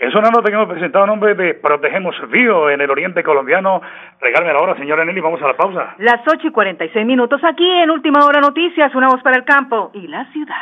Es 0.00 0.12
una 0.16 0.30
nota 0.30 0.50
que 0.50 0.56
hemos 0.56 0.68
presentado 0.68 1.04
en 1.04 1.10
nombre 1.10 1.36
de 1.36 1.54
Protegemos 1.54 2.16
Río 2.28 2.70
en 2.70 2.80
el 2.80 2.90
oriente 2.90 3.22
colombiano. 3.22 3.80
Regálame 4.20 4.52
la 4.52 4.58
hora, 4.58 4.76
señora 4.76 5.04
Nelly, 5.04 5.20
vamos 5.20 5.40
a 5.42 5.46
la 5.46 5.56
pausa. 5.56 5.94
Las 5.98 6.26
ocho 6.26 6.48
y 6.48 6.50
cuarenta 6.50 6.84
y 6.84 6.88
seis 6.88 7.06
minutos 7.06 7.40
aquí 7.44 7.70
en 7.70 7.88
Última 7.92 8.26
Hora 8.26 8.40
Noticias, 8.40 8.92
una 8.96 9.06
voz 9.06 9.22
para 9.22 9.36
el 9.36 9.44
campo 9.44 9.92
y 9.94 10.08
la 10.08 10.24
ciudad. 10.32 10.56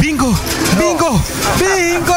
¡Bingo! 0.00 0.32
¡Bingo! 0.80 1.20
¡Bingo! 1.60 2.16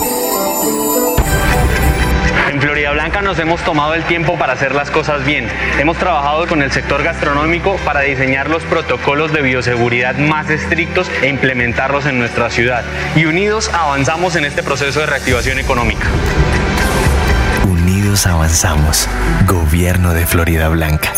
Blanca 3.01 3.23
nos 3.23 3.39
hemos 3.39 3.59
tomado 3.61 3.95
el 3.95 4.03
tiempo 4.03 4.37
para 4.37 4.53
hacer 4.53 4.75
las 4.75 4.91
cosas 4.91 5.25
bien. 5.25 5.47
Hemos 5.79 5.97
trabajado 5.97 6.45
con 6.45 6.61
el 6.61 6.71
sector 6.71 7.01
gastronómico 7.01 7.77
para 7.77 8.01
diseñar 8.01 8.47
los 8.47 8.61
protocolos 8.61 9.33
de 9.33 9.41
bioseguridad 9.41 10.19
más 10.19 10.51
estrictos 10.51 11.09
e 11.23 11.27
implementarlos 11.27 12.05
en 12.05 12.19
nuestra 12.19 12.51
ciudad. 12.51 12.83
Y 13.15 13.25
unidos 13.25 13.71
avanzamos 13.73 14.35
en 14.35 14.45
este 14.45 14.61
proceso 14.61 14.99
de 14.99 15.07
reactivación 15.07 15.57
económica. 15.57 16.05
Unidos 17.67 18.27
avanzamos. 18.27 19.09
Gobierno 19.47 20.13
de 20.13 20.27
Florida 20.27 20.69
Blanca. 20.69 21.11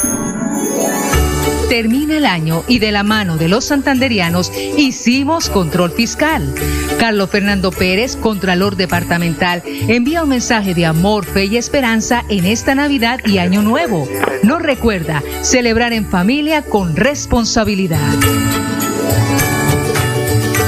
Termina 1.70 2.18
el 2.18 2.26
año 2.26 2.64
y 2.68 2.80
de 2.80 2.92
la 2.92 3.04
mano 3.04 3.38
de 3.38 3.48
los 3.48 3.66
santanderianos 3.66 4.52
hicimos 4.78 5.50
control 5.50 5.92
fiscal. 5.92 6.54
Carlos 7.00 7.30
Fernando 7.30 7.72
Pérez, 7.72 8.16
Contralor 8.16 8.76
Departamental, 8.76 9.64
envía 9.66 10.24
un 10.24 10.30
mensaje 10.30 10.74
de 10.74 10.86
amor, 10.86 11.26
fe 11.26 11.46
y 11.46 11.58
esperanza 11.58 12.24
en 12.30 12.46
esta 12.46 12.76
Navidad 12.76 13.20
y 13.26 13.40
Año 13.40 13.62
Nuevo. 13.62 14.08
Nos 14.44 14.62
recuerda 14.62 15.24
celebrar 15.42 15.94
en 15.94 16.06
familia 16.06 16.62
con 16.62 16.96
responsabilidad. 16.96 18.00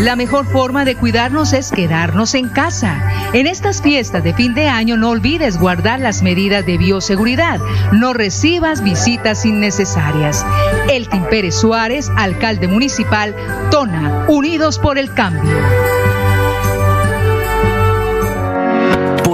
La 0.00 0.16
mejor 0.16 0.46
forma 0.46 0.84
de 0.84 0.96
cuidarnos 0.96 1.52
es 1.52 1.70
quedarnos 1.70 2.34
en 2.34 2.48
casa. 2.48 3.30
En 3.32 3.46
estas 3.46 3.80
fiestas 3.80 4.22
de 4.22 4.34
fin 4.34 4.54
de 4.54 4.68
año 4.68 4.96
no 4.96 5.10
olvides 5.10 5.58
guardar 5.58 6.00
las 6.00 6.22
medidas 6.22 6.66
de 6.66 6.78
bioseguridad. 6.78 7.58
No 7.92 8.12
recibas 8.12 8.82
visitas 8.82 9.44
innecesarias. 9.44 10.44
Elkin 10.90 11.24
Pérez 11.24 11.54
Suárez, 11.54 12.10
alcalde 12.16 12.68
municipal, 12.68 13.34
Tona, 13.70 14.26
Unidos 14.28 14.78
por 14.78 14.98
el 14.98 15.12
Cambio. 15.14 15.52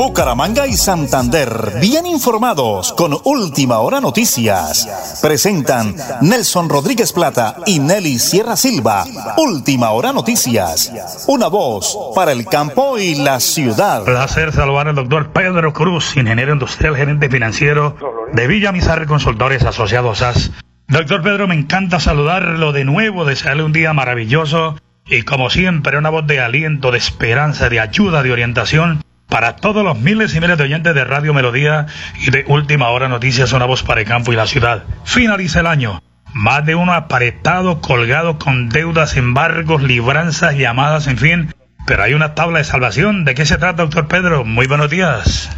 Bucaramanga 0.00 0.66
y 0.66 0.72
Santander, 0.72 1.74
bien 1.78 2.06
informados 2.06 2.94
con 2.94 3.14
Última 3.24 3.80
Hora 3.80 4.00
Noticias. 4.00 5.20
Presentan 5.20 5.94
Nelson 6.22 6.70
Rodríguez 6.70 7.12
Plata 7.12 7.56
y 7.66 7.80
Nelly 7.80 8.18
Sierra 8.18 8.56
Silva. 8.56 9.04
Última 9.36 9.90
Hora 9.90 10.14
Noticias. 10.14 11.26
Una 11.28 11.48
voz 11.48 11.98
para 12.14 12.32
el 12.32 12.46
campo 12.46 12.96
y 12.96 13.16
la 13.16 13.40
ciudad. 13.40 14.02
Placer 14.06 14.54
saludar 14.54 14.88
al 14.88 14.94
doctor 14.94 15.32
Pedro 15.34 15.74
Cruz, 15.74 16.16
ingeniero 16.16 16.54
industrial, 16.54 16.96
gerente 16.96 17.28
financiero 17.28 17.94
de 18.32 18.46
Villa 18.46 18.72
Mizarre 18.72 19.04
Consultores 19.04 19.64
Asociados 19.64 20.22
AS. 20.22 20.50
Doctor 20.88 21.20
Pedro, 21.20 21.46
me 21.46 21.56
encanta 21.56 22.00
saludarlo 22.00 22.72
de 22.72 22.86
nuevo, 22.86 23.26
desearle 23.26 23.64
un 23.64 23.72
día 23.72 23.92
maravilloso 23.92 24.76
y 25.04 25.24
como 25.24 25.50
siempre 25.50 25.98
una 25.98 26.08
voz 26.08 26.26
de 26.26 26.40
aliento, 26.40 26.90
de 26.90 26.96
esperanza, 26.96 27.68
de 27.68 27.80
ayuda, 27.80 28.22
de 28.22 28.32
orientación 28.32 29.02
para 29.30 29.56
todos 29.56 29.84
los 29.84 29.98
miles 29.98 30.34
y 30.34 30.40
miles 30.40 30.58
de 30.58 30.64
oyentes 30.64 30.94
de 30.94 31.04
Radio 31.04 31.32
Melodía 31.32 31.86
y 32.20 32.30
de 32.30 32.44
Última 32.48 32.90
Hora 32.90 33.08
Noticias, 33.08 33.52
una 33.52 33.64
voz 33.64 33.82
para 33.82 34.00
el 34.00 34.06
campo 34.06 34.32
y 34.32 34.36
la 34.36 34.46
ciudad. 34.46 34.84
Finaliza 35.04 35.60
el 35.60 35.66
año. 35.66 36.02
Más 36.34 36.66
de 36.66 36.74
uno 36.74 36.92
aparetado, 36.92 37.80
colgado 37.80 38.38
con 38.38 38.68
deudas, 38.68 39.16
embargos, 39.16 39.82
libranzas, 39.82 40.56
llamadas, 40.56 41.06
en 41.06 41.18
fin. 41.18 41.54
Pero 41.86 42.02
hay 42.02 42.14
una 42.14 42.34
tabla 42.34 42.58
de 42.58 42.64
salvación. 42.64 43.24
¿De 43.24 43.34
qué 43.34 43.46
se 43.46 43.56
trata, 43.56 43.82
doctor 43.82 44.06
Pedro? 44.06 44.44
Muy 44.44 44.66
buenos 44.66 44.90
días. 44.90 45.48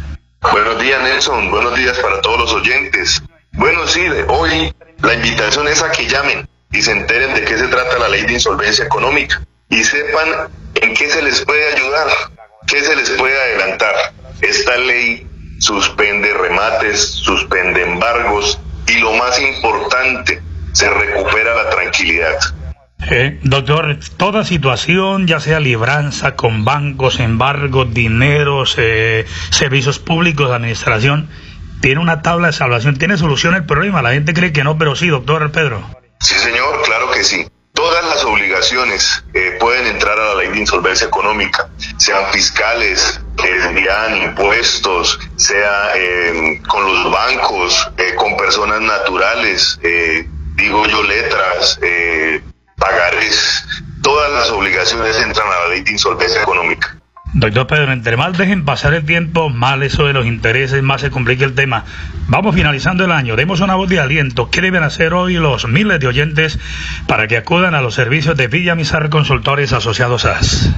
Buenos 0.41 0.81
días, 0.81 1.01
Nelson. 1.03 1.51
Buenos 1.51 1.75
días 1.75 1.97
para 1.99 2.21
todos 2.21 2.39
los 2.39 2.53
oyentes. 2.53 3.23
Bueno, 3.53 3.85
sí, 3.87 4.01
hoy 4.29 4.73
la 5.01 5.13
invitación 5.13 5.67
es 5.67 5.83
a 5.83 5.91
que 5.91 6.07
llamen 6.07 6.47
y 6.71 6.81
se 6.81 6.91
enteren 6.91 7.35
de 7.35 7.43
qué 7.43 7.57
se 7.57 7.67
trata 7.67 7.99
la 7.99 8.09
ley 8.09 8.23
de 8.23 8.33
insolvencia 8.33 8.85
económica 8.85 9.41
y 9.69 9.83
sepan 9.83 10.49
en 10.75 10.93
qué 10.93 11.09
se 11.09 11.21
les 11.21 11.45
puede 11.45 11.75
ayudar 11.75 12.07
¿Qué 12.73 12.83
se 12.83 12.95
les 12.95 13.11
puede 13.11 13.39
adelantar? 13.39 13.93
Esta 14.41 14.75
ley 14.77 15.27
suspende 15.59 16.33
remates, 16.33 17.01
suspende 17.01 17.83
embargos 17.83 18.59
y 18.87 18.97
lo 18.97 19.13
más 19.13 19.39
importante, 19.39 20.41
se 20.71 20.89
recupera 20.89 21.53
la 21.53 21.69
tranquilidad. 21.69 22.35
Eh, 23.11 23.39
doctor, 23.43 23.99
toda 24.17 24.43
situación, 24.43 25.27
ya 25.27 25.39
sea 25.39 25.59
libranza 25.59 26.35
con 26.35 26.65
bancos, 26.65 27.19
embargos, 27.19 27.93
dineros, 27.93 28.73
eh, 28.79 29.27
servicios 29.51 29.99
públicos, 29.99 30.49
administración, 30.49 31.29
tiene 31.79 32.01
una 32.01 32.23
tabla 32.23 32.47
de 32.47 32.53
salvación, 32.53 32.97
tiene 32.97 33.17
solución 33.17 33.53
el 33.53 33.67
problema. 33.67 34.01
La 34.01 34.13
gente 34.13 34.33
cree 34.33 34.51
que 34.51 34.63
no, 34.63 34.79
pero 34.79 34.95
sí, 34.95 35.09
doctor 35.09 35.51
Pedro. 35.51 35.87
Sí, 36.21 36.33
señor, 36.39 36.81
claro 36.85 37.11
que 37.11 37.23
sí. 37.23 37.45
Todas 37.83 38.05
las 38.05 38.23
obligaciones 38.23 39.25
eh, 39.33 39.57
pueden 39.59 39.85
entrar 39.87 40.17
a 40.17 40.27
la 40.27 40.35
ley 40.35 40.47
de 40.51 40.59
insolvencia 40.59 41.05
económica, 41.05 41.69
sean 41.97 42.31
fiscales, 42.31 43.19
desvían 43.35 44.23
impuestos, 44.23 45.19
sea 45.35 45.91
eh, 45.93 46.61
con 46.65 46.85
los 46.85 47.11
bancos, 47.11 47.91
eh, 47.97 48.15
con 48.15 48.37
personas 48.37 48.79
naturales, 48.79 49.81
digo 50.55 50.87
yo 50.87 51.03
letras, 51.03 51.77
pagares, 52.77 53.65
todas 54.01 54.31
las 54.31 54.49
obligaciones 54.51 55.17
entran 55.17 55.49
a 55.49 55.59
la 55.63 55.67
ley 55.67 55.81
de 55.81 55.91
insolvencia 55.91 56.41
económica. 56.41 57.02
Doctor 57.35 57.65
Pedro, 57.65 57.91
entre 57.91 58.15
más 58.15 58.37
dejen 58.37 58.63
pasar 58.63 58.93
el 58.93 59.05
tiempo, 59.05 59.49
mal 59.49 59.81
eso 59.81 60.05
de 60.05 60.13
los 60.13 60.27
intereses, 60.27 60.83
más 60.83 61.01
se 61.01 61.09
complica 61.09 61.45
el 61.45 61.55
tema. 61.55 61.83
Vamos 62.27 62.53
finalizando 62.53 63.05
el 63.05 63.11
año, 63.11 63.35
demos 63.35 63.59
una 63.59 63.73
voz 63.73 63.89
de 63.89 63.99
aliento. 63.99 64.51
¿Qué 64.51 64.61
deben 64.61 64.83
hacer 64.83 65.15
hoy 65.15 65.33
los 65.33 65.67
miles 65.67 65.99
de 65.99 66.05
oyentes 66.05 66.59
para 67.07 67.27
que 67.27 67.37
acudan 67.37 67.73
a 67.73 67.81
los 67.81 67.95
servicios 67.95 68.37
de 68.37 68.45
Villamizar 68.47 69.09
Consultores 69.09 69.73
Asociados 69.73 70.25
AS? 70.25 70.69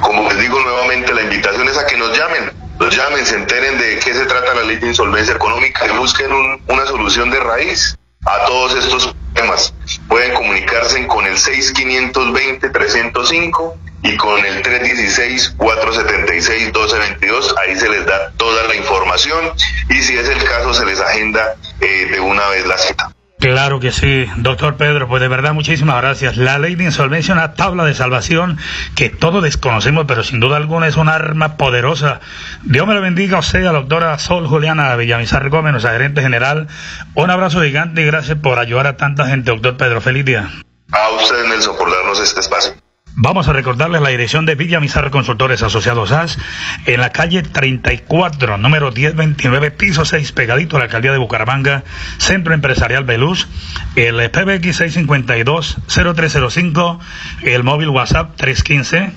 Como 0.00 0.28
les 0.28 0.38
digo 0.38 0.60
nuevamente, 0.60 1.12
la 1.12 1.22
invitación 1.22 1.66
es 1.66 1.76
a 1.76 1.84
que 1.86 1.96
nos 1.96 2.16
llamen. 2.16 2.52
Nos 2.78 2.96
llamen, 2.96 3.26
se 3.26 3.34
enteren 3.34 3.76
de 3.76 3.98
qué 3.98 4.14
se 4.14 4.26
trata 4.26 4.54
la 4.54 4.62
ley 4.62 4.76
de 4.76 4.86
insolvencia 4.86 5.34
económica 5.34 5.88
y 5.92 5.98
busquen 5.98 6.30
una 6.68 6.86
solución 6.86 7.30
de 7.30 7.40
raíz 7.40 7.98
a 8.24 8.46
todos 8.46 8.76
estos 8.76 9.12
temas. 9.34 9.74
Pueden 10.06 10.34
comunicarse 10.34 11.04
con 11.08 11.26
el 11.26 11.34
6520-305 11.34 13.85
y 14.02 14.16
con 14.16 14.44
el 14.44 14.62
316-476-1222, 14.62 17.54
ahí 17.62 17.76
se 17.76 17.88
les 17.88 18.04
da 18.06 18.32
toda 18.36 18.66
la 18.68 18.74
información 18.76 19.52
y 19.90 20.02
si 20.02 20.16
es 20.16 20.28
el 20.28 20.42
caso 20.44 20.74
se 20.74 20.86
les 20.86 21.00
agenda 21.00 21.56
eh, 21.80 22.06
de 22.10 22.20
una 22.20 22.46
vez 22.48 22.66
la 22.66 22.78
cita. 22.78 23.12
Claro 23.38 23.80
que 23.80 23.92
sí, 23.92 24.26
doctor 24.36 24.76
Pedro, 24.76 25.08
pues 25.08 25.20
de 25.20 25.28
verdad 25.28 25.52
muchísimas 25.52 26.00
gracias. 26.00 26.38
La 26.38 26.58
ley 26.58 26.74
de 26.74 26.84
insolvencia 26.84 27.32
es 27.32 27.36
una 27.36 27.52
tabla 27.52 27.84
de 27.84 27.94
salvación 27.94 28.56
que 28.94 29.10
todos 29.10 29.42
desconocemos, 29.42 30.06
pero 30.08 30.24
sin 30.24 30.40
duda 30.40 30.56
alguna 30.56 30.88
es 30.88 30.96
un 30.96 31.10
arma 31.10 31.58
poderosa. 31.58 32.20
Dios 32.62 32.86
me 32.86 32.94
lo 32.94 33.02
bendiga 33.02 33.36
a 33.36 33.40
usted, 33.40 33.66
a 33.66 33.72
la 33.72 33.80
doctora 33.80 34.18
Sol 34.18 34.46
Juliana 34.46 34.96
Villamizar 34.96 35.50
Gómez, 35.50 35.72
nuestra 35.72 35.92
gerente 35.92 36.22
general. 36.22 36.68
Un 37.14 37.30
abrazo 37.30 37.62
gigante 37.62 38.00
y 38.00 38.06
gracias 38.06 38.38
por 38.38 38.58
ayudar 38.58 38.86
a 38.86 38.96
tanta 38.96 39.26
gente, 39.26 39.50
doctor 39.50 39.76
Pedro. 39.76 40.00
Feliz 40.00 40.24
día. 40.24 40.48
A 40.92 41.10
usted, 41.10 41.46
Nelson, 41.46 41.76
por 41.76 41.90
darnos 41.90 42.18
este 42.20 42.40
espacio. 42.40 42.72
Vamos 43.18 43.48
a 43.48 43.54
recordarles 43.54 44.02
la 44.02 44.10
dirección 44.10 44.44
de 44.44 44.56
Villa 44.56 44.78
Mizar 44.78 45.10
Consultores 45.10 45.62
Asociados 45.62 46.12
AS 46.12 46.36
en 46.84 47.00
la 47.00 47.12
calle 47.12 47.42
34, 47.42 48.58
número 48.58 48.92
1029, 48.92 49.70
piso 49.70 50.04
6, 50.04 50.32
pegadito 50.32 50.76
a 50.76 50.80
la 50.80 50.84
alcaldía 50.84 51.12
de 51.12 51.18
Bucaramanga, 51.18 51.82
Centro 52.18 52.52
Empresarial 52.52 53.04
Beluz, 53.04 53.48
el 53.94 54.16
PBX 54.30 54.82
652-0305, 55.08 56.98
el 57.44 57.64
móvil 57.64 57.88
WhatsApp 57.88 58.36
315. 58.36 59.12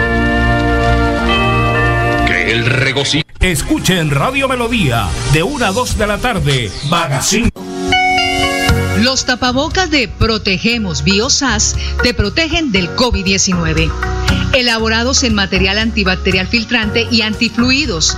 El 2.51 2.65
regocijo. 2.65 3.23
Escuche 3.39 3.97
en 3.97 4.11
Radio 4.11 4.49
Melodía 4.49 5.07
de 5.31 5.41
1 5.41 5.65
a 5.65 5.71
2 5.71 5.97
de 5.97 6.05
la 6.05 6.17
tarde. 6.17 6.69
Magazine. 6.89 7.49
Los 8.99 9.25
tapabocas 9.25 9.89
de 9.89 10.09
Protegemos 10.09 11.05
Biosas 11.05 11.77
te 12.03 12.13
protegen 12.13 12.73
del 12.73 12.93
COVID-19. 12.97 13.89
elaborados 14.51 15.23
en 15.23 15.33
material 15.33 15.77
antibacterial 15.77 16.45
filtrante 16.45 17.07
y 17.09 17.21
antifluidos, 17.21 18.17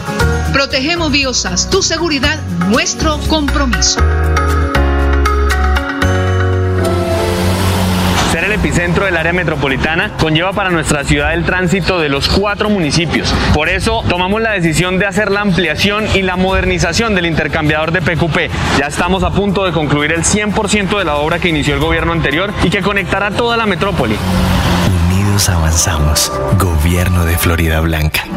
Protegemos 0.53 1.11
Biosas, 1.11 1.69
tu 1.69 1.81
seguridad, 1.81 2.37
nuestro 2.67 3.19
compromiso. 3.29 4.01
Ser 8.31 8.43
el 8.43 8.51
epicentro 8.51 9.05
del 9.05 9.15
área 9.15 9.31
metropolitana 9.31 10.11
conlleva 10.17 10.51
para 10.51 10.69
nuestra 10.69 11.03
ciudad 11.03 11.33
el 11.33 11.45
tránsito 11.45 11.99
de 11.99 12.09
los 12.09 12.27
cuatro 12.27 12.69
municipios. 12.69 13.33
Por 13.53 13.69
eso 13.69 14.03
tomamos 14.09 14.41
la 14.41 14.51
decisión 14.51 14.99
de 14.99 15.05
hacer 15.05 15.31
la 15.31 15.41
ampliación 15.41 16.05
y 16.15 16.21
la 16.21 16.35
modernización 16.35 17.15
del 17.15 17.27
intercambiador 17.27 17.91
de 17.91 18.01
PQP. 18.01 18.51
Ya 18.77 18.87
estamos 18.87 19.23
a 19.23 19.31
punto 19.31 19.65
de 19.65 19.71
concluir 19.71 20.11
el 20.11 20.23
100% 20.23 20.97
de 20.97 21.05
la 21.05 21.15
obra 21.15 21.39
que 21.39 21.49
inició 21.49 21.75
el 21.75 21.79
gobierno 21.79 22.11
anterior 22.11 22.53
y 22.63 22.69
que 22.69 22.81
conectará 22.81 23.31
toda 23.31 23.55
la 23.55 23.65
metrópoli. 23.65 24.17
Unidos 25.07 25.49
avanzamos. 25.49 26.31
Gobierno 26.57 27.25
de 27.25 27.37
Florida 27.37 27.79
Blanca. 27.79 28.30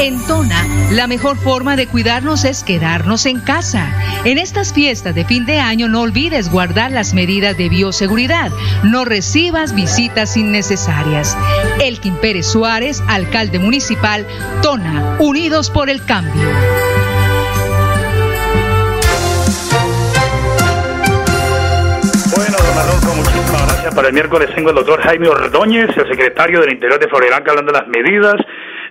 En 0.00 0.20
Tona, 0.26 0.66
la 0.90 1.06
mejor 1.06 1.36
forma 1.36 1.76
de 1.76 1.86
cuidarnos 1.86 2.44
es 2.44 2.64
quedarnos 2.64 3.26
en 3.26 3.40
casa. 3.40 3.92
En 4.24 4.38
estas 4.38 4.72
fiestas 4.72 5.14
de 5.14 5.24
fin 5.24 5.46
de 5.46 5.60
año 5.60 5.88
no 5.88 6.00
olvides 6.00 6.50
guardar 6.50 6.90
las 6.90 7.14
medidas 7.14 7.56
de 7.56 7.68
bioseguridad. 7.68 8.50
No 8.82 9.04
recibas 9.04 9.74
visitas 9.74 10.36
innecesarias. 10.36 11.36
Elkin 11.80 12.16
Pérez 12.16 12.46
Suárez, 12.46 13.02
alcalde 13.06 13.58
municipal, 13.58 14.26
Tona, 14.62 15.16
Unidos 15.20 15.70
por 15.70 15.88
el 15.88 16.04
Cambio. 16.04 16.42
Para 23.94 24.08
el 24.08 24.14
miércoles 24.14 24.50
tengo 24.56 24.70
el 24.70 24.76
doctor 24.76 25.00
Jaime 25.02 25.28
Ordóñez, 25.28 25.96
el 25.96 26.08
secretario 26.08 26.60
del 26.60 26.72
Interior 26.72 26.98
de 26.98 27.06
Florida 27.06 27.36
Blanca, 27.36 27.52
hablando 27.52 27.70
de 27.70 27.78
las 27.78 27.86
medidas. 27.86 28.34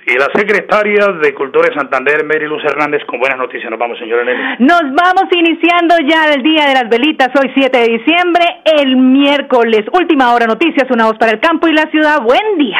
Y 0.05 0.17
la 0.17 0.27
secretaria 0.35 1.07
de 1.21 1.33
Cultura 1.33 1.69
de 1.69 1.75
Santander, 1.75 2.25
Mary 2.25 2.45
Luz 2.45 2.61
Hernández, 2.65 3.03
con 3.05 3.19
buenas 3.19 3.37
noticias. 3.37 3.69
Nos 3.71 3.79
vamos, 3.79 3.97
señora 3.97 4.25
Nelly. 4.25 4.39
Nos 4.59 4.81
vamos 4.93 5.25
iniciando 5.31 5.95
ya 6.07 6.33
el 6.33 6.43
Día 6.43 6.67
de 6.67 6.73
las 6.73 6.89
Velitas, 6.89 7.29
hoy 7.39 7.49
7 7.55 7.77
de 7.77 7.87
diciembre, 7.97 8.45
el 8.65 8.97
miércoles. 8.97 9.85
Última 9.93 10.33
hora 10.33 10.45
noticias, 10.45 10.89
una 10.91 11.05
voz 11.05 11.17
para 11.17 11.31
el 11.31 11.39
campo 11.39 11.67
y 11.67 11.73
la 11.73 11.89
ciudad. 11.89 12.21
Buen 12.21 12.57
día. 12.57 12.79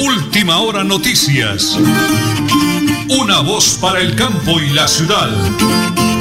Última 0.00 0.58
hora 0.58 0.84
noticias. 0.84 1.76
Una 3.20 3.40
voz 3.42 3.78
para 3.82 4.00
el 4.00 4.14
campo 4.14 4.60
y 4.60 4.74
la 4.74 4.86
ciudad. 4.86 6.13